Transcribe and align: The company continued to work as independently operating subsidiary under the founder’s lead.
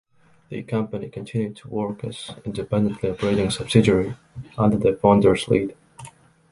The 0.49 0.63
company 0.63 1.11
continued 1.11 1.57
to 1.57 1.67
work 1.69 2.03
as 2.03 2.31
independently 2.43 3.11
operating 3.11 3.51
subsidiary 3.51 4.15
under 4.57 4.75
the 4.77 4.97
founder’s 4.99 5.47
lead. 5.47 5.75